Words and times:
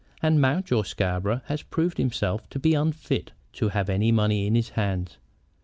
And 0.23 0.41
Mountjoy 0.41 0.81
Scarborough 0.81 1.41
has 1.45 1.61
proved 1.61 1.99
himself 1.99 2.49
to 2.49 2.57
be 2.57 2.73
unfit 2.73 3.33
to 3.53 3.69
have 3.69 3.87
any 3.87 4.11
money 4.11 4.47
in 4.47 4.55
his 4.55 4.69
hands. 4.69 5.19